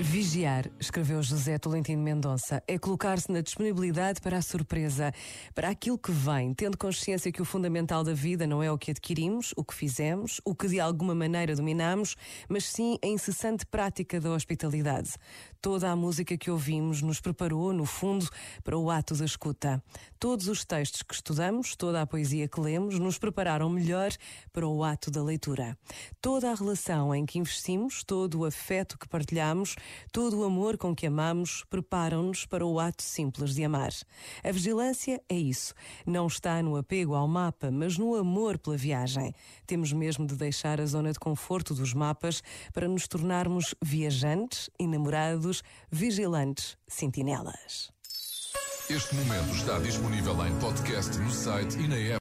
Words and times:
Vigiar, 0.00 0.70
escreveu 0.78 1.20
José 1.24 1.58
Tolentino 1.58 2.00
Mendonça, 2.00 2.62
é 2.68 2.78
colocar-se 2.78 3.32
na 3.32 3.40
disponibilidade 3.40 4.20
para 4.20 4.38
a 4.38 4.42
surpresa, 4.42 5.12
para 5.52 5.70
aquilo 5.70 5.98
que 5.98 6.12
vem, 6.12 6.54
tendo 6.54 6.78
consciência 6.78 7.32
que 7.32 7.42
o 7.42 7.44
fundamental 7.44 8.04
da 8.04 8.14
vida 8.14 8.46
não 8.46 8.62
é 8.62 8.70
o 8.70 8.78
que 8.78 8.92
adquirimos, 8.92 9.52
o 9.56 9.64
que 9.64 9.74
fizemos, 9.74 10.40
o 10.44 10.54
que 10.54 10.68
de 10.68 10.78
alguma 10.78 11.16
maneira 11.16 11.56
dominamos, 11.56 12.14
mas 12.48 12.64
sim 12.64 12.96
a 13.02 13.08
incessante 13.08 13.66
prática 13.66 14.20
da 14.20 14.30
hospitalidade. 14.30 15.14
Toda 15.60 15.90
a 15.90 15.96
música 15.96 16.38
que 16.38 16.48
ouvimos 16.48 17.02
nos 17.02 17.20
preparou, 17.20 17.72
no 17.72 17.84
fundo, 17.84 18.28
para 18.62 18.78
o 18.78 18.92
ato 18.92 19.16
da 19.16 19.24
escuta. 19.24 19.82
Todos 20.16 20.46
os 20.46 20.64
textos 20.64 21.02
que 21.02 21.12
estudamos, 21.14 21.74
toda 21.74 22.00
a 22.00 22.06
poesia 22.06 22.46
que 22.46 22.60
lemos, 22.60 23.00
nos 23.00 23.18
prepararam 23.18 23.68
melhor 23.68 24.12
para 24.52 24.66
o 24.66 24.84
ato 24.84 25.10
da 25.10 25.22
leitura. 25.22 25.76
Toda 26.20 26.52
a 26.52 26.54
relação 26.54 27.12
em 27.12 27.26
que 27.26 27.40
investimos, 27.40 28.04
todo 28.04 28.38
o 28.38 28.44
afeto 28.44 28.96
que 28.96 29.08
partilhamos, 29.08 29.74
Todo 30.12 30.38
o 30.38 30.44
amor 30.44 30.76
com 30.76 30.94
que 30.94 31.06
amamos 31.06 31.64
preparam-nos 31.68 32.46
para 32.46 32.64
o 32.64 32.78
ato 32.78 33.02
simples 33.02 33.54
de 33.54 33.64
amar. 33.64 33.92
A 34.42 34.52
vigilância 34.52 35.22
é 35.28 35.36
isso. 35.36 35.74
Não 36.06 36.26
está 36.26 36.62
no 36.62 36.76
apego 36.76 37.14
ao 37.14 37.28
mapa, 37.28 37.70
mas 37.70 37.98
no 37.98 38.14
amor 38.14 38.58
pela 38.58 38.76
viagem. 38.76 39.32
Temos 39.66 39.92
mesmo 39.92 40.26
de 40.26 40.34
deixar 40.34 40.80
a 40.80 40.86
zona 40.86 41.12
de 41.12 41.18
conforto 41.18 41.74
dos 41.74 41.94
mapas 41.94 42.42
para 42.72 42.88
nos 42.88 43.06
tornarmos 43.06 43.74
viajantes, 43.82 44.70
enamorados, 44.78 45.62
vigilantes, 45.90 46.76
sentinelas. 46.86 47.90
Este 48.90 49.14
momento 49.16 49.54
está 49.54 49.78
disponível 49.80 50.46
em 50.46 50.58
podcast 50.60 51.18
no 51.18 51.30
site 51.30 51.78
e 51.78 51.86
na 51.86 51.96
app. 51.96 52.16